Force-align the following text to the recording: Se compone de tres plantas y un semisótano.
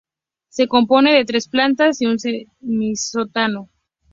Se 0.49 0.67
compone 0.67 1.13
de 1.13 1.25
tres 1.25 1.47
plantas 1.47 2.01
y 2.01 2.07
un 2.07 2.17
semisótano. 2.17 3.69